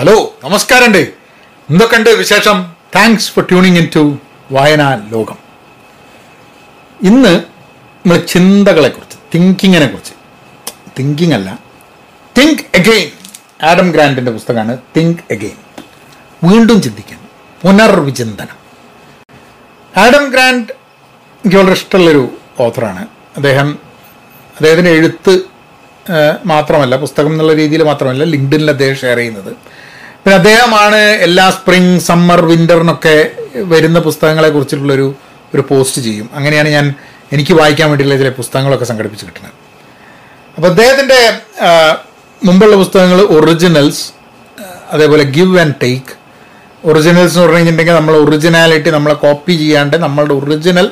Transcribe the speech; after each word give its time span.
Hello 0.00 0.12
നമസ്കാരമുണ്ട്. 0.44 0.98
എന്തൊക്കെയുണ്ട് 1.70 2.10
വിശേഷം? 2.10 2.58
Thanks 2.96 3.32
for 3.32 3.44
tuning 3.48 3.78
in 3.78 3.88
to 3.96 4.02
വായനാ 4.50 4.86
ലോകം. 5.10 5.38
ഇന്ന് 7.02 7.32
നമ്മൾ 7.34 8.16
ചിന്തകളെക്കുറിച്ച് 8.32 9.18
തിങ്കിങ്ങിനെ 9.34 9.86
കുറിച്ച് 9.86 10.14
തിങ്കിങ് 10.98 11.34
അല്ല 11.34 11.58
തിങ്ക് 12.38 12.62
അഗെയിൻ 12.78 13.10
ആഡം 13.70 13.90
ഗ്രാൻഡിന്റെ 13.90 14.32
പുസ്തകമാണ് 14.32 14.78
തിങ്ക് 14.96 15.20
അഗെയിൻ 15.30 15.58
വീണ്ടും 16.44 16.82
ചിന്തിക്കാൻ 16.82 17.20
പുനർവിചിന്തനം. 17.62 18.56
ആഡം 20.04 20.26
ഗ്രാൻഡ് 20.30 20.72
എനിക്ക് 21.42 21.56
വളരെ 21.56 21.72
ഇഷ്ടമുള്ളൊരു 21.72 22.24
ഓഥറാണ് 22.60 23.04
അദ്ദേഹം 23.36 23.70
അദ്ദേഹത്തിന്റെ 24.54 24.90
എഴുത്ത് 24.90 25.34
മാത്രമല്ല 26.44 26.96
പുസ്തകം 26.96 27.32
എന്നുള്ള 27.32 27.52
രീതിയിൽ 27.52 27.82
മാത്രമല്ല 27.82 28.24
ലിങ്ക്ഡിനിൽ 28.24 28.70
അദ്ദേഹം 28.70 28.96
ഷെയർ 28.96 29.16
ചെയ്യുന്നത്. 29.16 29.52
പിന്നെ 30.24 30.36
അദ്ദേഹമാണ് 30.36 31.00
എല്ലാ 31.26 31.50
സ്പ്രിംഗ് 31.50 32.00
സമ്മർ 32.00 32.40
വിന്ററിനൊക്കെ 32.46 33.30
വരുന്ന 33.72 33.98
പുസ്തകങ്ങളെ 33.98 34.48
കുറിച്ചിട്ടുള്ളൊരു 34.48 35.14
ഒരു 35.54 35.62
പോസ്റ്റ് 35.68 36.02
ചെയ്യും. 36.02 36.30
അങ്ങനെയാണ് 36.34 36.68
ഞാൻ 36.68 36.94
എനിക്ക് 37.32 37.52
വായിക്കാൻ 37.52 37.88
വേണ്ടിയുള്ള 37.90 38.16
ചില 38.18 38.28
പുസ്തകങ്ങളൊക്കെ 38.28 38.84
സംഘടിപ്പിച്ച് 38.84 39.26
കിട്ടുന്നത്. 39.26 39.54
അപ്പോൾ 40.56 40.68
അദ്ദേഹത്തിന്റെ 40.68 41.20
മുമ്പുള്ള 42.44 42.76
പുസ്തകങ്ങൾ 42.76 43.20
ഒറിജിനൽസ് 43.36 44.04
അതേപോലെ 44.92 45.24
ഗിവ് 45.36 45.58
ആൻഡ് 45.60 45.74
ടേക്ക് 45.82 46.12
ഒറിജിനൽസ് 46.84 47.32
എന്ന് 47.34 47.42
പറഞ്ഞു 47.42 47.56
കഴിഞ്ഞിട്ടുണ്ടെങ്കിൽ 47.56 47.96
നമ്മൾ 48.00 48.14
ഒറിജിനാലിറ്റി 48.24 48.90
നമ്മളെ 48.90 49.14
കോപ്പി 49.14 49.54
ചെയ്യാണ്ട് 49.56 49.96
നമ്മളുടെ 49.96 50.34
ഒറിജിനൽ 50.34 50.86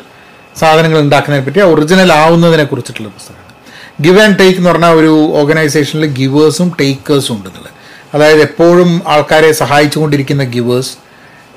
സാധനങ്ങൾ 0.57 0.99
ഉണ്ടാക്കുന്നതിനെ 0.99 1.47
പറ്റി 1.47 1.61
ഒറിജിനൽ 1.73 2.13
ആവുന്നതിനെ 2.13 2.65
കുറിച്ചിട്ടുള്ള 2.65 3.09
പുസ്തകമാണ്. 3.09 3.55
ഗിവ് 4.01 4.21
ആൻഡ് 4.25 4.39
ടേക്ക് 4.39 4.59
എന്ന് 4.59 4.71
പറഞ്ഞാൽ 4.71 4.95
ഒരു 5.01 5.13
ഓർഗനൈസേഷനിൽ 5.41 6.07
ഗിവേഴ്സും 6.21 6.69
ടേക്കേഴ്സും 6.81 7.35
ഉണ്ടെന്നുള്ളത്. 7.37 7.75
അതായത് 8.15 8.43
എപ്പോഴും 8.43 9.03
ആൾക്കാരെ 9.07 9.53
സഹായിച്ചുകൊണ്ടിരിക്കുന്ന 9.53 10.45
ഗിവേഴ്സ് 10.45 10.95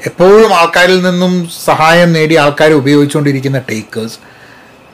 എപ്പോഴും 0.05 0.53
ആൾക്കാരിൽ 0.55 1.01
നിന്നും 1.01 1.49
സഹായം 1.65 2.13
നേടി 2.13 2.35
ആൾക്കാരെ 2.35 2.73
ഉപയോഗിച്ചുകൊണ്ടിരിക്കുന്ന 2.73 3.59
ടേക്കേഴ്സ് 3.59 4.17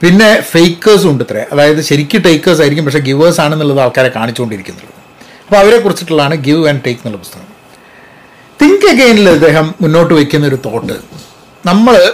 പിന്നെ 0.01 0.41
ഫേക്കേഴ്സും 0.41 1.09
ഉണ്ട് 1.11 1.23
ഇത്രേ. 1.23 1.45
അതായത് 1.51 1.81
ശരിക്കും 1.81 2.21
ടേക്കേഴ്സ് 2.21 2.61
ആയിരിക്കും 2.61 2.85
പക്ഷേ 2.85 2.99
ഗിവേഴ്സ് 2.99 3.41
ആണെന്നുള്ളത് 3.41 3.81
ആൾക്കാരെ 3.81 4.11
കാണിച്ചുകൊണ്ടിരിക്കുന്നത് 4.15 4.85
അപ്പോൾ 5.45 5.55
അവരെ 5.55 5.77
കുറിച്ചിട്ടുള്ളതാണ് 5.79 6.35
ഗിവ് 6.35 6.67
ആൻഡ് 6.67 6.81
ടേക്ക് 6.85 6.99
എന്നുള്ള 6.99 7.17
പുസ്തകം. 7.17 7.47
തിങ്ക് 8.61 8.87
അഗെയിനിൽ 8.89 9.29
അദ്ദേഹം 9.29 9.75
മുന്നോട്ട് 9.81 10.13
വയ്ക്കുന്ന 10.13 10.47
ഒരു 10.47 10.57
തോട്ട് 10.65 10.93
നമ്മൾ 11.65 12.13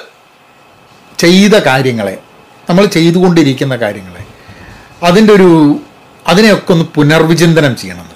ചെയ്ത 1.19 1.55
കാര്യങ്ങളെ 1.55 2.17
നമ്മൾ 2.69 2.85
ചെയ്തുകൊണ്ടിരിക്കുന്ന 2.85 3.75
കാര്യങ്ങളെ 3.75 4.23
അതിന്റെ 5.03 5.33
ഒരു 5.33 5.79
അതിനെയൊക്കെ 6.27 6.73
ഒന്ന് 6.73 6.85
പുനർവിചിന്തനം 6.85 7.75
ചെയ്യണം. 7.75 8.12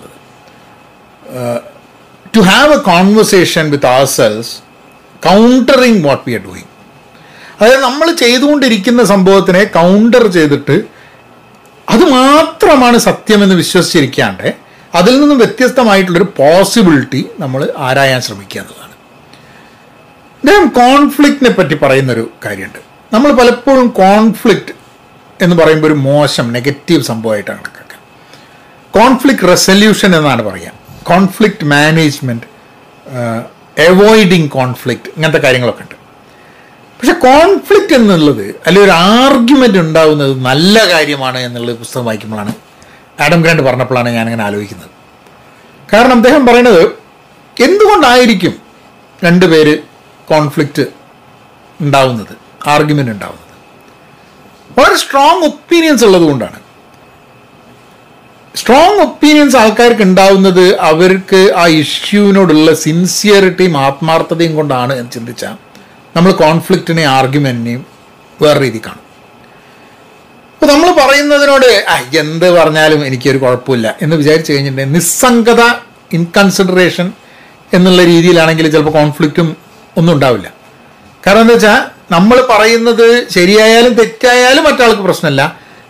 To 2.36 2.40
have 2.40 2.74
a 2.74 2.78
conversation 2.78 3.72
with 3.72 3.86
our 3.86 4.06
selves 4.06 4.54
countering 5.28 6.08
what 6.08 6.24
we 6.28 6.34
are 6.34 6.42
doing 6.42 6.72
അതായത് 7.62 7.84
നമ്മൾ 7.84 8.12
ചെയ്തുകൊണ്ടിരിക്കുന്ന 8.12 9.04
സംഭവത്തിനെ 9.04 9.64
കൗണ്ടർ 9.64 10.28
ചെയ്തിട്ട് 10.28 10.82
അത് 11.90 12.04
മാത്രമാണ് 12.12 12.98
സത്യമെന്ന് 12.98 13.56
വിശ്വസിച്ചിരിക്കാണ്ട് 13.56 14.54
അതിൽ 14.96 15.22
നിന്നും 15.22 15.38
വ്യത്യസ്തമായിട്ടുള്ളൊരു 15.38 16.34
പോസിബിലിറ്റി 16.38 17.26
നമ്മൾ 17.40 17.74
ആരായാൻ 17.78 18.22
ശ്രമിക്കുക 18.22 18.62
എന്നതാണ് 18.62 18.94
അദ്ദേഹം 20.36 20.68
കോൺഫ്ലിക്റ്റിനെ 20.70 21.50
പറ്റി 21.50 21.76
പറയുന്നൊരു 21.76 22.32
കാര്യമുണ്ട്. 22.46 22.80
നമ്മൾ 23.14 23.32
പലപ്പോഴും 23.32 23.88
കോൺഫ്ലിക്റ്റ് 23.88 24.74
എന്ന് 25.44 25.56
പറയുമ്പോൾ 25.56 25.88
ഒരു 25.88 25.94
മോശം 25.94 26.54
നെഗറ്റീവ് 26.54 27.04
സംഭവമായിട്ടാണ് 27.04 27.60
കണക്കാക്കുക. 27.60 28.00
കോൺഫ്ലിക്റ്റ് 28.92 29.48
റെസൊല്യൂഷൻ 29.48 30.16
എന്നാണ് 30.16 30.42
പറയുക. 30.42 30.77
കോൺഫ്ലിക്റ്റ് 31.10 31.66
മാനേജ്മെന്റ് 31.66 32.48
അവോയ്ഡിങ് 33.88 34.50
കോൺഫ്ലിക്റ്റ് 34.50 35.10
ഇങ്ങനത്തെ 35.16 35.40
കാര്യങ്ങളൊക്കെ 35.40 35.84
ഉണ്ട്. 35.84 35.96
പക്ഷെ 37.00 37.14
കോൺഫ്ലിക്റ്റ് 37.14 37.96
എന്നുള്ളത് 37.96 38.46
അല്ലെങ്കിൽ 38.66 38.86
ഒരു 38.88 38.92
ആർഗ്യുമെന്റ് 38.92 39.80
ഉണ്ടാവുന്നത് 39.80 40.34
നല്ല 40.46 40.92
കാര്യമാണ് 40.92 41.40
എന്നുള്ളത് 41.40 41.78
പുസ്തകം 41.78 42.06
വായിക്കുമ്പോഴാണ്. 42.06 42.54
ആഡം 43.20 43.42
ഗ്രാൻഡ് 43.42 43.64
പറഞ്ഞപ്പോഴാണ് 43.64 44.10
ഞാനിങ്ങനെ 44.10 44.44
ആലോചിക്കുന്നത്. 44.44 44.90
കാരണം 45.94 46.16
അദ്ദേഹം 46.16 46.46
പറയണത് 46.48 46.84
എന്തുകൊണ്ടായിരിക്കും 47.64 48.54
രണ്ടുപേര് 49.26 49.76
കോൺഫ്ലിക്റ്റ് 50.32 50.86
ഉണ്ടാവുന്നത് 51.82 52.34
ആർഗ്യുമെന്റ് 52.68 53.12
ഉണ്ടാവുന്നത്? 53.12 53.54
വളരെ 54.78 54.98
സ്ട്രോങ് 55.04 55.44
ഒപ്പീനിയൻസ് 55.44 56.04
ഉള്ളത് 56.06 56.22
കൊണ്ടാണ്. 56.22 56.60
സ്ട്രോങ് 58.58 59.02
ഒപ്പീനിയൻസ് 59.06 59.58
ആൾക്കാർക്ക് 59.62 60.04
ഉണ്ടാവുന്നത് 60.10 60.66
അവർക്ക് 60.90 61.42
ആ 61.62 61.64
ഇഷ്യൂവിനോടുള്ള 61.82 62.70
സിൻസിയറിറ്റിയും 62.84 63.76
ആത്മാർത്ഥതയും 63.86 64.54
കൊണ്ടാണ് 64.60 64.94
എന്ന് 65.00 65.12
ചിന്തിച്ചാൽ 65.16 65.56
നമ്മൾ 66.16 66.32
കോൺഫ്ലിക്റ്റിനെ 66.44 67.04
ആർഗ്യുമെന്റിനെയും 67.18 67.82
വേറെ 68.42 68.60
രീതി 68.64 68.80
കാണും. 68.86 69.04
അപ്പോൾ 70.54 70.68
നമ്മൾ 70.74 70.90
പറയുന്നതിനോട് 71.02 71.68
എന്ത് 72.24 72.48
പറഞ്ഞാലും 72.58 73.02
എനിക്കൊരു 73.08 73.40
കുഴപ്പമില്ല 73.44 73.88
എന്ന് 74.02 74.16
വിചാരിച്ചു 74.22 74.52
കഴിഞ്ഞിട്ടുണ്ടെങ്കിൽ 74.54 74.98
നിസ്സംഗത 75.00 75.62
ഇൻകൺസിഡറേഷൻ 76.18 77.08
എന്നുള്ള 77.74 78.02
രീതിയിലാണെങ്കിൽ 78.14 78.66
ചിലപ്പോൾ 78.74 78.96
കോൺഫ്ലിക്റ്റും 79.00 79.48
ഒന്നും 80.00 80.14
ഉണ്ടാവില്ല. 80.16 80.48
കാരണം 81.28 81.42
എന്താ 81.42 81.54
വെച്ചാൽ 81.54 81.80
നമ്മൾ 82.16 82.38
പറയുന്നത് 82.50 83.08
ശരിയായാലും 83.36 83.94
തെറ്റായാലും 83.94 84.64
മറ്റാൾക്ക് 84.68 85.04
പ്രശ്നമല്ല. 85.08 85.44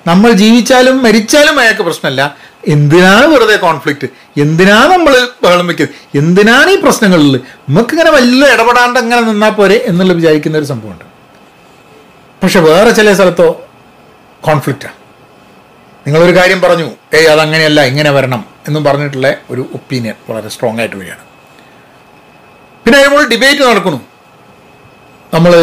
നമ്മൾ 0.07 0.29
ജീവിച്ചാലും 0.41 0.95
മരിച്ചാലും 1.06 1.56
അയാൾക്ക് 1.61 1.83
പ്രശ്നമല്ല. 1.88 2.22
എന്തിനാണ് 2.63 3.25
വെറുതെ 3.34 3.56
കോൺഫ്ലിക്റ്റ് 3.66 4.07
എന്തിനാണ് 4.44 4.91
നമ്മൾ 4.94 5.13
ബഹളം 5.44 5.68
വെക്കുന്നത് 5.69 6.18
എന്തിനാണ് 6.22 6.69
ഈ 6.75 6.78
പ്രശ്നങ്ങളിൽ 6.85 7.35
നമുക്ക് 7.69 7.94
ഇങ്ങനെ 7.95 8.12
വല്ല 8.18 8.41
ഇടപെടാണ്ട് 8.53 8.97
അങ്ങനെ 9.03 9.22
നിന്നാൽ 9.31 9.53
പോരെ 9.59 9.78
എന്നുള്ള 9.91 10.13
വിചാരിക്കുന്ന 10.19 10.62
ഒരു 10.62 10.69
സംഭവമുണ്ട്. 10.73 11.06
പക്ഷെ 12.41 12.59
വേറെ 12.69 12.91
ചില 13.00 13.13
സ്ഥലത്തോ 13.19 13.47
കോൺഫ്ലിക്റ്റാണ് 14.47 14.97
നിങ്ങളൊരു 16.06 16.34
കാര്യം 16.40 16.59
പറഞ്ഞു 16.66 16.90
ഏയ് 17.18 17.29
അതങ്ങനെയല്ല 17.35 17.79
ഇങ്ങനെ 17.91 18.12
വരണം 18.18 18.44
എന്നും 18.68 18.84
പറഞ്ഞിട്ടുള്ള 18.84 19.29
ഒരു 19.53 19.63
ഒപ്പീനിയൻ 19.78 20.16
വളരെ 20.29 20.50
സ്ട്രോങ് 20.53 20.79
ആയിട്ട് 20.81 20.95
വരികയാണ്. 21.00 21.24
പിന്നെ 22.85 23.00
നമ്മൾ 23.06 23.24
ഡിബേറ്റ് 23.34 23.63
നടക്കണം 23.69 24.01
നമ്മൾ 25.34 25.53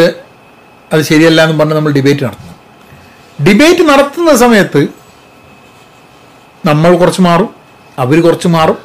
അത് 0.93 1.01
ശരിയല്ല 1.11 1.39
എന്ന് 1.45 1.57
പറഞ്ഞ് 1.59 1.75
നമ്മൾ 1.77 1.93
ഡിബേറ്റ് 1.97 2.23
നടത്തുന്നു. 2.27 2.53
ഡിബേറ്റ് 3.39 3.83
നടത്തുന്ന 3.91 4.31
സമയത്ത് 4.43 4.81
നമ്മൾ 6.69 6.91
കുറച്ച് 7.01 7.21
മാറും 7.27 7.49
അവർ 8.03 8.17
കുറച്ച് 8.27 8.49
മാറും. 8.55 8.77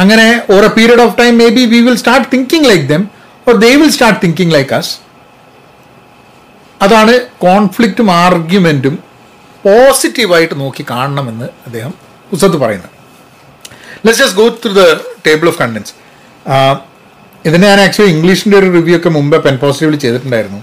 അങ്ങനെ 0.00 0.26
or 0.54 0.62
a 0.70 0.72
period 0.78 1.02
of 1.06 1.14
time 1.20 1.32
maybe 1.58 1.64
we 1.72 1.80
will 1.86 1.96
start 2.02 2.26
thinking 2.32 2.66
like 2.70 2.84
them 2.92 3.02
or 3.48 3.54
they 3.64 3.70
will 3.80 3.92
start 3.96 4.20
thinking 4.24 4.54
like 4.56 4.72
us 4.78 4.92
അതാണ് 6.86 7.14
കോൺഫ്ലിക്റ്റും 7.46 8.08
ആർഗ്യുമെന്റും 8.24 8.96
പോസിറ്റീവായിട്ട് 9.64 10.56
നോക്കി 10.60 10.82
കാണണമെന്ന് 10.90 11.46
അദ്ദേഹം 11.66 11.94
ഉസത്ത് 12.34 12.58
പറയുന്നത്. 12.64 12.92
Let's 14.04 14.22
just 14.22 14.38
go 14.40 14.46
through 14.64 14.72
the 14.80 14.84
table 15.26 15.48
of 15.52 15.58
contents 15.62 15.92
ഇതിന് 17.48 17.64
ഞാൻ 17.70 17.80
ആക്ച്വലി 17.86 18.12
ഇംഗ്ലീഷിന്റെ 18.14 18.56
ഒരു 18.58 18.68
റിവ്യൂ 18.76 18.94
ഒക്കെ 18.98 19.10
മുമ്പേ 19.16 19.38
പെൻ 19.46 19.56
പോസിറ്റീവിൽ 19.62 19.96
ചെയ്തിട്ടുണ്ടായിരുന്നു. 20.04 20.60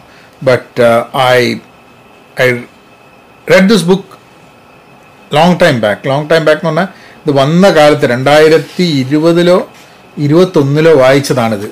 But 0.50 0.82
I 1.18 1.40
I 2.46 2.48
read 3.54 3.70
this 3.74 3.86
book 3.92 4.15
long 5.38 5.58
time 5.64 5.78
back 5.86 6.02
long 6.10 6.28
time 6.32 6.44
back 6.48 6.62
എന്ന് 6.62 6.72
പറഞ്ഞാൽ 6.72 6.88
ഇത് 7.24 7.32
വന്ന 7.42 7.66
കാലത്ത് 7.78 8.06
രണ്ടായിരത്തി 8.14 8.86
ഇരുപതിലോ 9.02 9.58
ഇരുപത്തൊന്നിലോ 10.26 10.92
വായിച്ചതാണിത്. 11.04 11.68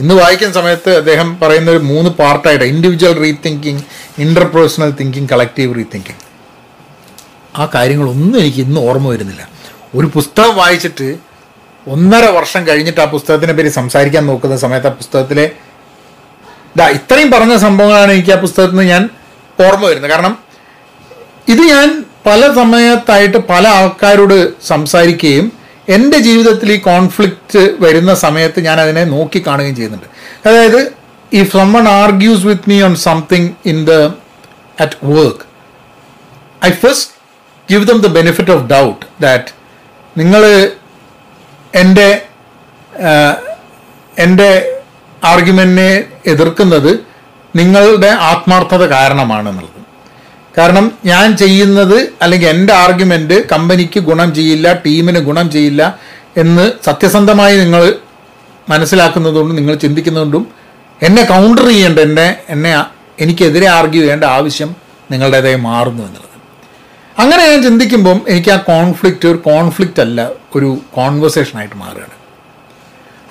ഇന്ന് 0.00 0.14
വായിക്കുന്ന 0.20 0.54
സമയത്ത് 0.58 0.90
അദ്ദേഹം 1.00 1.28
പറയുന്ന 1.40 1.70
ഒരു 1.74 1.82
മൂന്ന് 1.90 2.10
പാർട്ടായിട്ട്. 2.20 2.66
Individual 2.72 3.14
rethinking 3.24 3.82
interpersonal 4.24 4.90
thinking 5.00 5.28
collective 5.32 5.74
rethinking 5.78 6.22
ആ 7.60 7.64
കാര്യങ്ങളൊന്നും 7.74 8.38
എനിക്ക് 8.42 8.60
ഇന്ന് 8.66 8.80
ഓർമ്മ 8.88 9.08
വരുന്നില്ല. 9.14 9.42
ഒരു 9.98 10.06
പുസ്തകം 10.14 10.54
വായിച്ചിട്ട് 10.60 11.08
ഒന്നര 11.86 12.24
വർഷം 12.36 12.62
കഴിഞ്ഞിട്ട് 12.68 13.00
ആ 13.04 13.06
പുസ്തകത്തിനെ 13.16 13.52
പറ്റി 13.58 13.70
സംസാരിക്കാൻ 13.80 14.24
നോക്കുന്ന 14.30 14.56
സമയത്ത് 14.64 14.88
ആ 14.90 14.94
പുസ്തകത്തിലെ 15.00 15.46
ഇതാ 16.74 16.86
ഇത്രയും 16.98 17.30
പറഞ്ഞ 17.30 17.54
സംഭവങ്ങളാണ് 17.66 18.10
എനിക്ക് 18.16 18.32
ആ 18.36 18.38
പുസ്തകത്തിൽ 18.44 18.76
നിന്ന് 18.76 18.92
ഞാൻ 18.92 19.02
ഓർമ്മ 19.66 19.84
വരുന്നത്. 19.90 20.10
കാരണം 20.10 20.34
ഇത് 21.54 21.62
ഞാൻ 21.72 21.88
പല 22.26 22.40
സമയത്തായിട്ട് 22.58 23.38
പല 23.52 23.64
ആൾക്കാരോട് 23.78 24.38
സംസാരിക്കുകയും 24.70 25.46
എന്റെ 25.94 26.18
ജീവിതത്തിൽ 26.26 26.68
ഈ 26.72 26.76
കോൺഫ്ലിക്റ്റ് 26.90 27.62
വരുന്ന 27.84 28.12
സമയത്ത് 28.24 28.60
ഞാൻ 28.66 28.76
അതിനെ 28.82 29.04
നോക്കി 29.14 29.40
കാണുകയും 29.46 29.74
ചെയ്യുന്നുണ്ട്. 29.78 30.08
അതായത് 30.46 30.80
if 31.40 31.52
someone 31.58 31.86
argues 32.02 32.46
with 32.48 32.70
me 32.70 32.76
on 32.88 32.94
something 33.06 33.50
in 33.72 33.78
the 33.90 33.94
at 34.84 34.98
work 35.14 35.44
I 36.68 36.70
first 36.84 37.10
give 37.72 37.86
them 37.90 38.00
the 38.06 38.10
benefit 38.18 38.52
of 38.56 38.64
doubt 38.74 39.02
that 39.26 39.50
നിങ്ങൾ 40.20 40.44
എന്റെ 41.82 42.08
എന്റെ 44.24 44.50
ആർഗ്യുമെന്റിനെ 45.32 45.90
എതിർക്കുന്നത് 46.32 46.92
നിങ്ങളുടെ 47.54 48.10
ആത്മാർത്ഥത 48.30 48.82
കാരണമാണെന്നുള്ളത്. 48.96 49.81
കാരണം 50.58 50.98
ഞാൻ 51.04 51.36
ചെയ്യുന്നത് 51.36 51.98
അല്ലെങ്കിൽ 52.22 52.48
എന്റെ 52.48 52.72
ആർഗ്യുമെന്റ് 52.74 53.46
കമ്പനിക്ക് 53.52 54.00
ഗുണം 54.00 54.34
ചെയ്യില്ല 54.34 54.72
ടീമിന് 54.86 55.18
ഗുണം 55.18 55.50
ചെയ്യില്ല 55.50 55.98
എന്ന് 56.36 56.72
സത്യസന്ധമായി 56.84 57.56
നിങ്ങൾ 57.56 57.94
മനസ്സിലാക്കുന്നതുകൊണ്ടും 58.70 59.56
നിങ്ങൾ 59.56 59.74
ചിന്തിക്കുന്നതുകൊണ്ടും 59.74 60.44
എന്നെ 61.02 61.22
കൗണ്ടർ 61.22 61.66
ചെയ്യേണ്ട 61.68 61.98
എന്നെ 61.98 62.36
എന്നെ 62.48 62.84
എനിക്കെതിരെ 63.20 63.66
ആർഗ്യൂ 63.66 64.00
ചെയ്യേണ്ട 64.02 64.24
ആവശ്യം 64.24 64.76
നിങ്ങളുടേതായി 65.10 65.56
മാറുന്നു 65.56 66.02
എന്നുള്ളത്. 66.02 66.28
അങ്ങനെ 67.18 67.50
ഞാൻ 67.50 67.62
ചിന്തിക്കുമ്പം 67.62 68.18
എനിക്ക് 68.28 68.50
ആ 68.50 68.56
കോൺഫ്ലിക്റ്റ് 68.56 69.28
ഒരു 69.28 69.38
കോൺഫ്ലിക്റ്റ് 69.38 70.00
അല്ല 70.00 70.30
ഒരു 70.56 70.78
കോൺവെർസേഷനായിട്ട് 70.94 71.76
മാറുകയാണ്. 71.76 72.16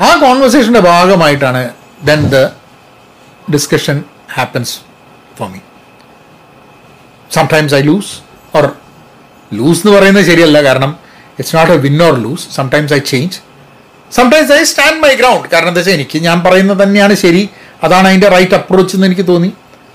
ആ 0.02 0.10
കോൺവെർസേഷന്റെ 0.16 0.80
ഭാഗമായിട്ടാണ് 0.80 1.70
then 2.04 2.30
the 2.30 2.50
discussion 3.54 4.04
happens 4.34 4.76
for 5.38 5.50
me 5.50 5.60
sometimes 7.36 7.76
I 7.76 7.82
lose 7.90 8.12
or 8.58 8.66
lose 9.52 9.82
എന്ന് 9.84 9.94
പറയുന്നത് 9.98 10.26
ശരിയല്ല 10.32 10.58
കാരണം 10.68 10.92
it's 11.40 11.56
not 11.58 11.72
a 11.74 11.80
win 11.86 11.98
or 12.08 12.16
lose 12.26 12.46
sometimes 12.58 12.94
I 12.94 13.02
change 13.12 13.38
sometimes 14.12 14.52
I 14.52 14.62
stand 14.72 15.00
my 15.04 15.12
ground 15.22 15.46
കാരണം 15.54 15.70
എന്താ 15.72 15.82
വെച്ചാൽ 15.82 15.96
എനിക്ക് 16.00 16.18
ഞാൻ 16.28 16.38
പറയുന്നത് 16.46 16.80
തന്നെയാണ് 16.84 17.16
ശരി. 17.24 17.44
അതാണ് 17.84 18.06
അതിന്റെ 18.08 18.30
റൈറ്റ് 18.36 18.56
അപ്രോച്ച് 18.58 18.94
എന്ന് 18.96 19.08
എനിക്ക് 19.10 19.26
തോന്നി. 19.30 19.50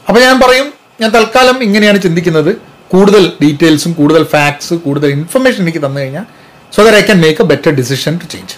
അപ്പോൾ 0.06 0.20
ഞാൻ 0.26 0.36
പറയും 0.44 0.68
ഞാൻ 1.00 1.10
തൽക്കാലം 1.16 1.56
ഇങ്ങനെയാണ് 1.66 1.98
ചിന്തിക്കുന്നത്. 2.06 2.50
കൂടുതൽ 2.92 3.22
ഡീറ്റെയിൽസും 3.42 3.92
കൂടുതൽ 4.00 4.22
ഫാക്ട്സ് 4.34 4.74
കൂടുതൽ 4.84 5.08
ഇൻഫർമേഷൻ 5.18 5.60
എനിക്ക് 5.64 5.82
തന്നു 5.84 6.00
കഴിഞ്ഞാൽ 6.00 6.24
so 6.72 6.80
there 6.86 6.94
I 7.00 7.02
can 7.08 7.18
make 7.24 7.42
a 7.44 7.46
better 7.52 7.72
decision 7.80 8.14
to 8.22 8.26
change 8.34 8.54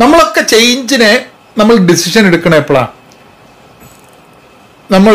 നമ്മളൊക്കെ 0.00 0.42
ചേഞ്ചിനെ 0.54 1.12
നമ്മൾ 1.58 1.76
ഡിസിഷൻ 1.90 2.22
എടുക്കണം 2.30 2.56
എപ്പോഴാണ് 2.62 2.92
നമ്മൾ 4.90 5.14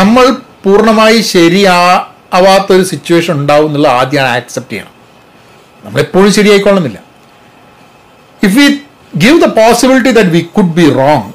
നമ്മൾ 0.00 0.24
പൂർണമായി 0.64 1.20
ശരിയാ 1.20 1.76
ആവാത്തൊരു 2.34 2.82
സിറ്റുവേഷൻ 2.82 3.32
ഉണ്ടാവും 3.32 3.66
എന്നുള്ള 3.66 3.88
ആദ്യം 3.88 4.22
ആക്സെപ്റ്റ് 4.22 4.72
ചെയ്യണം. 4.72 4.92
നമ്മളെപ്പോഴും 5.84 6.32
ശരിയായിക്കൊള്ളുന്നില്ല 6.32 6.98
if 8.42 8.58
we 8.58 8.66
give 9.16 9.40
the 9.40 9.44
possibility 9.44 10.10
that 10.10 10.30
we 10.30 10.40
could 10.40 10.74
be 10.74 10.86
wrong 10.94 11.32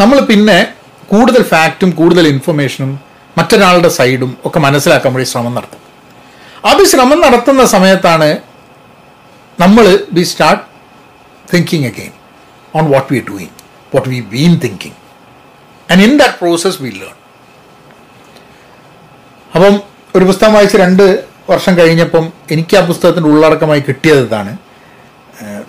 നമ്മൾ 0.00 0.20
പിന്നെ 0.20 0.72
കൂടുതൽ 1.06 1.42
ഫാക്റ്റും 1.42 1.90
കൂടുതൽ 1.90 2.28
ഇൻഫർമേഷനും 2.28 3.00
മറ്റൊരാളുടെ 3.38 3.88
സൈഡും 3.88 4.36
ഒക്കെ 4.44 4.58
മനസ്സിലാക്കാൻ 4.58 5.14
വേണ്ടി 5.14 5.30
ശ്രമം 5.30 5.54
നടത്തും. 5.54 5.80
അത് 6.64 6.84
ശ്രമം 6.84 7.20
നടത്തുന്ന 7.20 7.64
സമയത്താണ് 7.64 8.38
നമ്മൾ 9.60 9.84
we 10.12 10.22
start 10.22 10.62
thinking 11.54 11.86
again 11.86 12.12
on 12.76 12.90
what 12.90 13.12
we 13.12 13.20
doing 13.30 13.54
what 13.94 14.08
we 14.08 14.20
been 14.20 14.58
thinking 14.64 14.98
and 15.90 16.02
in 16.02 16.18
that 16.18 16.34
process 16.34 16.82
we 16.82 16.88
learn 16.88 17.14
അപ്പം 19.56 19.74
ഒരു 20.16 20.24
പുസ്തകം 20.24 20.52
വായിച്ച് 20.56 20.76
രണ്ട് 20.76 21.04
വർഷം 21.50 21.78
കഴിഞ്ഞപ്പം 21.78 22.24
എനിക്ക് 22.50 22.76
ആ 22.76 22.82
പുസ്തകത്തിന്റെ 22.90 23.28
ഉള്ളടക്കമായി 23.32 23.82
കിട്ടിയത് 23.88 24.22
ഇതാണ്. 24.26 24.52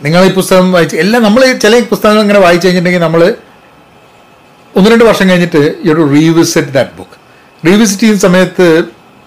നിങ്ങൾ 0.06 0.22
ഈ 0.25 0.31
പുസ്തകം 0.39 0.68
വായിച്ച് 0.75 0.98
എല്ലാം 1.04 1.22
നമ്മൾ 1.24 1.42
ചില 1.63 1.80
പുസ്തകങ്ങൾ 1.92 2.22
ഇങ്ങനെ 2.25 2.39
വായിച്ചു 2.45 2.66
കഴിഞ്ഞിട്ടുണ്ടെങ്കിൽ 2.68 3.06
നമ്മൾ 3.07 3.22
ഒന്ന് 4.74 4.89
രണ്ട് 4.94 5.06
വർഷം 5.10 5.25
കഴിഞ്ഞിട്ട് 5.30 5.62
ഈ 5.86 5.92
ഒരു 5.94 6.04
റീവിസിറ്റ് 6.16 6.74
ദാറ്റ് 6.78 6.95
ബുക്ക് 6.98 7.16
റീവിസിറ്റ് 7.63 8.04
ചെയ്യുന്ന 8.04 8.22
സമയത്ത് 8.28 8.66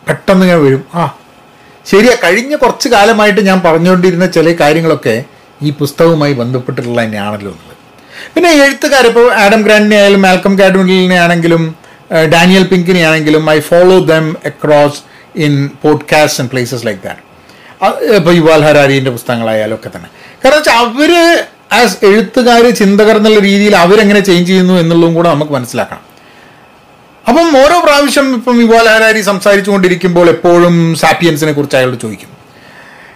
പെട്ടെന്ന് 0.08 0.44
ഇങ്ങനെ 0.46 0.60
വരും. 0.66 0.82
ആ 0.94 1.02
ശരിയാ 1.86 2.14
കഴിഞ്ഞ 2.24 2.54
കുറച്ച് 2.62 2.88
കാലമായിട്ട് 2.94 3.40
ഞാൻ 3.40 3.58
പറഞ്ഞുകൊണ്ടിരുന്ന 3.66 4.26
ചില 4.36 4.52
കാര്യങ്ങളൊക്കെ 4.60 5.14
ഈ 5.62 5.70
പുസ്തകവുമായി 5.80 6.34
ബന്ധപ്പെട്ടിട്ടുള്ള 6.40 7.00
തന്നെയാണല്ലോ 7.04 7.50
എന്നുള്ളത്. 7.52 7.76
പിന്നെ 8.34 8.50
എഴുത്തുകാർ 8.64 9.04
ഇപ്പോൾ 9.10 9.26
ആഡം 9.42 9.60
ഗ്രാൻഡിനെ 9.66 9.96
ആയാലും 10.00 10.22
മാൽക്കം 10.26 10.54
കാഡ്മിലിനെ 10.60 11.18
ആണെങ്കിലും 11.24 11.62
ഡാനിയൽ 12.12 12.62
പിങ്കിനെ 12.62 13.00
ആണെങ്കിലും 13.00 13.50
I 13.50 13.60
follow 13.60 13.98
them 13.98 14.36
across 14.46 15.00
in 15.36 15.70
podcast 15.82 16.40
and 16.40 16.50
places 16.50 16.86
like 16.86 17.00
that 17.02 17.30
ഇപ്പോൾ 18.14 18.34
യുവാൽ 18.34 18.64
ഹരാരിന്റെ 18.64 19.10
പുസ്തകങ്ങളായാലും 19.10 19.74
ഒക്കെ 19.74 19.90
തന്നെ. 19.96 20.08
കാരണം 20.44 20.56
വെച്ചാൽ 20.56 20.72
അവർ 20.72 21.44
ആസ് 21.72 22.04
എഴുത്തുകാർ 22.04 22.70
ചിന്തകർ 22.70 23.16
എന്നുള്ള 23.16 23.38
രീതിയിൽ 23.38 23.76
അവരെങ്ങനെ 23.76 24.20
ചേഞ്ച് 24.20 24.50
ചെയ്യുന്നു 24.50 24.74
എന്നുള്ളതും 24.74 25.14
കൂടെ 25.14 25.28
നമുക്ക് 25.28 25.52
മനസ്സിലാക്കണം. 25.52 26.00
അപ്പം 27.28 27.58
ഓരോ 27.58 27.80
പ്രാവശ്യം 27.84 28.34
ഇപ്പം 28.34 28.60
യുവാൽ 28.60 28.88
ഹരാരി 28.88 29.20
സംസാരിച്ചുകൊണ്ടിരിക്കുമ്പോൾ 29.20 30.28
എപ്പോഴും 30.28 30.94
സാപ്പിയൻസിനെ 30.94 31.52
കുറിച്ച് 31.52 31.76
അയാളോട് 31.76 32.00
ചോദിക്കും. 32.00 32.28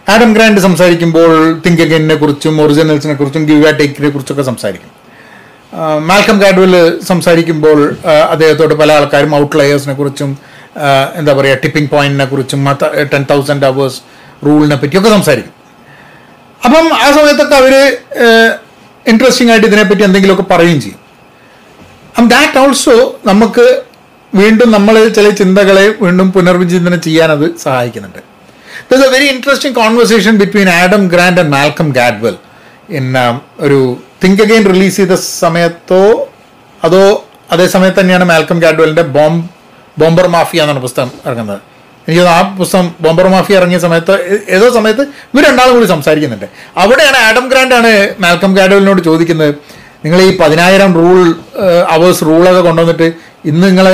ആഡം 0.08 0.32
ഗ്രാൻഡ് 0.32 0.60
സംസാരിക്കുമ്പോൾ 0.60 1.62
തിങ്ക് 1.66 1.82
അഗൈനെ 1.82 2.14
കുറിച്ചും 2.14 2.60
ഒറിജിനൽസിനെ 2.60 3.14
കുറിച്ചും 3.14 3.44
ഗിവ് 3.44 3.78
ടേക്കിനെ 3.78 4.08
കുറിച്ചൊക്കെ 4.08 4.42
സംസാരിക്കും. 4.42 4.93
മാൽക്കം 5.82 6.42
കാഡ്വൽ 6.42 7.00
സംസാരിക്കുമ്പോൾ 7.08 7.96
അദ്ദേഹത്തോട് 8.30 8.74
പല 8.74 8.92
ആൾക്കാരും 8.92 9.34
ഔട്ട്ലയേഴ്സിനെ 9.36 9.94
കുറിച്ചും 9.94 10.38
എന്താ 11.16 11.32
പറയുക 11.32 11.54
ടിപ്പിംഗ് 11.54 11.90
പോയിന്റിനെ 11.90 12.24
കുറിച്ചും 12.24 12.60
ടെൻ 13.12 13.26
തൗസൻഡ് 13.30 13.66
അവേഴ്സ് 13.66 14.00
റൂളിനെ 14.46 14.76
പറ്റിയൊക്കെ 14.76 15.10
സംസാരിക്കും. 15.10 15.54
അപ്പം 16.64 16.86
ആ 16.94 17.12
സമയത്തൊക്കെ 17.12 17.56
അവർ 17.56 17.74
ഇൻട്രസ്റ്റിംഗ് 19.08 19.52
ആയിട്ട് 19.52 19.66
ഇതിനെപ്പറ്റി 19.66 20.02
എന്തെങ്കിലുമൊക്കെ 20.02 20.54
പറയുകയും 20.54 20.80
ചെയ്യും. 20.80 21.00
അപ്പം 22.08 22.28
ദാറ്റ് 22.28 22.58
ഓൾസോ 22.58 23.20
നമുക്ക് 23.26 23.82
വീണ്ടും 24.34 24.70
നമ്മൾ 24.70 25.08
ചില 25.08 25.28
ചിന്തകളെ 25.30 25.94
വീണ്ടും 26.00 26.32
പുനർവിചിന്തനം 26.32 27.00
ചെയ്യാൻ 27.00 27.30
അത് 27.30 27.58
സഹായിക്കുന്നുണ്ട്. 27.58 28.18
The 28.92 29.06
very 29.14 29.24
interesting 29.24 29.76
conversation 29.76 30.36
between 30.38 30.68
Adam 30.70 31.08
Grant 31.08 31.40
and 31.40 31.52
Malcolm 31.52 31.90
Gladwell 31.90 32.36
in 32.88 33.06
ഒരു 33.60 33.78
തിങ്ക് 34.22 34.42
അഗെയിൻ 34.42 34.64
റിലീസ് 34.72 34.96
ചെയ്ത 34.96 35.14
സമയത്തോ 35.40 36.02
അതോ 36.80 37.02
അതേ 37.50 37.66
സമയത്ത് 37.66 37.98
തന്നെയാണ് 38.00 38.24
മാൽക്കം 38.24 38.58
ഗാഡ്വലിന്റെ 38.60 39.04
ബോംബ് 39.16 39.42
ബോംബർ 39.96 40.26
മാഫിയ 40.28 40.62
എന്നാണ് 40.62 40.80
പുസ്തകം 40.80 41.10
ഇറങ്ങുന്നത്. 41.26 41.60
എനിക്ക് 42.08 42.22
ആ 42.30 42.40
പുസ്തകം 42.58 42.86
ബോംബർ 43.00 43.26
മാഫിയ 43.28 43.58
ഇറങ്ങിയ 43.60 43.78
സമയത്ത് 43.78 44.14
ഏതോ 44.48 44.66
സമയത്ത് 44.70 45.02
ഇവർ 45.32 45.42
രണ്ടാളും 45.46 45.74
കൂടി 45.76 45.88
സംസാരിക്കുന്നുണ്ട്. 45.92 46.46
അവിടെയാണ് 46.76 47.18
ആഡം 47.26 47.44
ഗ്രാൻഡാണ് 47.48 47.92
മാൽക്കം 48.24 48.52
ഗാഡ്വലിനോട് 48.58 49.02
ചോദിക്കുന്നത് 49.08 49.52
നിങ്ങൾ 50.04 50.20
ഈ 50.22 50.38
പതിനായിരം 50.40 50.90
റൂൾ 50.98 51.18
അവേഴ്സ് 51.88 52.24
റൂളൊക്കെ 52.26 52.60
കൊണ്ടുവന്നിട്ട് 52.60 53.06
ഇന്ന് 53.44 53.64
നിങ്ങൾ 53.66 53.86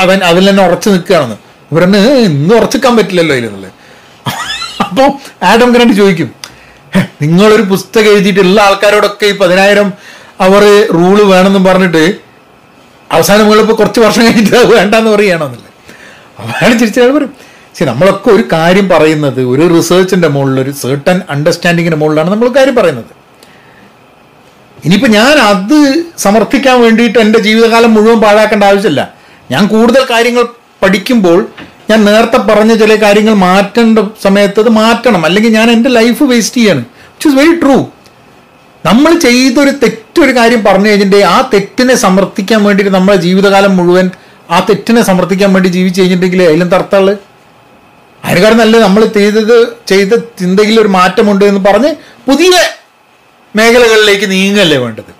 അവൻ 0.00 0.18
അതിൽ 0.30 0.44
തന്നെ 0.50 0.62
ഉറച്ചു 0.66 0.88
നിൽക്കുകയാണെന്ന്. 0.90 1.36
ഇവരെന്ന് 1.70 1.98
ഇന്ന് 2.28 2.54
ഉറച്ചിക്കാൻ 2.54 2.92
പറ്റില്ലല്ലോ 2.96 3.34
ഇതിലുള്ളത് 3.34 3.70
അപ്പോൾ 4.84 5.08
ആഡം 5.46 5.70
ഗ്രാൻഡ് 5.74 5.94
ചോദിക്കും 6.00 6.28
"ഹെ, 6.38 6.41
നിങ്ങളൊരു 7.22 7.62
പുസ്തകം 7.62 8.10
എഴുതിയിട്ടുള്ള 8.12 8.60
ആൾക്കാരോടൊക്കെ 8.60 9.26
ഈ 9.26 9.34
പതിനായിരം 9.38 9.88
അവർ 10.40 10.62
റൂൾ 10.94 11.16
വേണമെന്നും 11.32 11.64
പറഞ്ഞിട്ട് 11.64 12.04
അവസാനം 13.12 13.42
നിങ്ങളിപ്പോൾ 13.42 13.72
കുറച്ച് 13.72 14.00
വർഷം 14.00 14.22
കഴിഞ്ഞിട്ട് 14.24 14.56
അത് 14.56 14.70
വേണ്ടെന്ന് 14.76 15.10
പറയുകയാണെന്നല്ലേ 15.10 15.70
അവരാണ് 16.38 16.60
അതാണ് 16.60 16.78
ചിരിച്ചാൽ 16.80 17.10
പറയും. 17.16 17.32
ശരി 17.78 17.88
നമ്മളൊക്കെ 17.88 18.28
ഒരു 18.30 18.44
കാര്യം 18.52 18.86
പറയുന്നത് 18.88 19.40
ഒരു 19.42 19.64
റിസർച്ചിന്റെ 19.76 20.28
മുകളിൽ 20.28 20.60
ഒരു 20.60 20.70
സേർട്ടൻ 20.70 21.20
അണ്ടർസ്റ്റാൻഡിങ്ങിന്റെ 21.30 21.96
മുകളിലാണ് 21.96 22.30
നമ്മൾ 22.30 22.48
കാര്യം 22.48 22.74
പറയുന്നത്. 22.74 23.12
ഇനിയിപ്പോൾ 24.84 25.10
ഞാൻ 25.10 25.34
അത് 25.50 25.78
സമർത്ഥിക്കാൻ 26.18 26.76
വേണ്ടിയിട്ട് 26.82 27.18
എന്റെ 27.18 27.38
ജീവിതകാലം 27.38 27.94
മുഴുവൻ 27.94 28.20
പാഴാക്കേണ്ട 28.20 28.64
ആവശ്യമില്ല. 28.64 29.02
ഞാൻ 29.50 29.66
കൂടുതൽ 29.66 30.02
കാര്യങ്ങൾ 30.10 30.44
പഠിക്കുമ്പോൾ 30.82 31.46
ഞാൻ 31.90 32.04
നേരത്തെ 32.04 32.36
പറഞ്ഞ 32.36 32.72
ചില 32.74 32.94
കാര്യങ്ങൾ 33.02 33.34
മാറ്റേണ്ട 33.34 33.98
സമയത്ത് 34.22 34.60
അത് 34.60 34.68
മാറ്റണം. 34.68 35.24
അല്ലെങ്കിൽ 35.24 35.52
ഞാൻ 35.52 35.70
എന്റെ 35.70 35.90
ലൈഫ് 35.90 36.22
വേസ്റ്റ് 36.22 36.56
ചെയ്യാണ്. 36.60 36.84
വിച്ച് 37.22 37.30
ഇസ് 37.30 37.38
വെരി 37.40 37.52
ട്രൂ 37.60 37.74
നമ്മൾ 38.84 39.12
ചെയ്തൊരു 39.18 39.70
തെറ്റൊരു 39.82 40.32
കാര്യം 40.36 40.60
പറഞ്ഞു 40.64 40.88
കഴിഞ്ഞിട്ട് 40.88 41.18
ആ 41.26 41.36
തെറ്റിനെ 41.52 41.94
സമർത്ഥിക്കാൻ 41.94 42.64
വേണ്ടിയിട്ട് 42.64 42.92
നമ്മളെ 42.94 43.16
ജീവിതകാലം 43.16 43.76
മുഴുവൻ 43.76 44.06
ആ 44.50 44.58
തെറ്റിനെ 44.60 45.02
സമർത്ഥിക്കാൻ 45.02 45.52
വേണ്ടി 45.52 45.68
ജീവിച്ചു 45.68 46.00
കഴിഞ്ഞിട്ടുണ്ടെങ്കിൽ 46.00 46.42
അതിലും 46.44 46.68
തർത്തൾ 46.68 47.04
കാരണം 48.36 48.58
നല്ല 48.58 48.76
നമ്മൾ 48.78 49.02
ചെയ്തത് 49.16 49.54
ചെയ്ത 49.86 50.10
ചിന്തയിൽ 50.38 50.80
ഒരു 50.80 50.88
മാറ്റമുണ്ട് 50.88 51.44
എന്ന് 51.44 51.60
പറഞ്ഞ് 51.60 51.90
പുതിയ 52.26 52.52
മേഖലകളിലേക്ക് 53.54 54.26
നീങ്ങല്ലേ 54.30 54.78
വേണ്ടത്. 54.78 55.12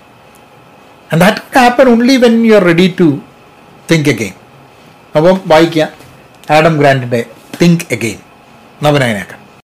And 1.10 1.20
that 1.20 1.42
happen 1.56 1.88
only 1.88 2.16
when 2.16 2.46
you 2.46 2.54
are 2.54 2.64
ready 2.64 2.94
to 3.00 3.08
think 3.92 4.10
again 4.10 4.34
അപ്പം 5.14 5.38
വായിക്കുക 5.46 5.86
ആഡം 6.50 6.78
ഗ്രാൻഡിന്റെ 6.78 7.22
തിങ്ക് 7.62 7.86
അഗെയിൻ 7.92 8.18
നവനായനേക്കാം 8.82 9.41